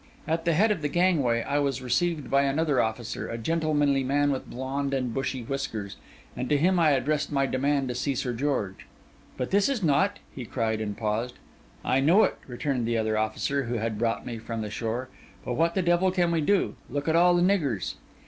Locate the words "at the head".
0.27-0.71